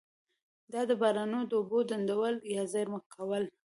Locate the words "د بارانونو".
0.89-1.45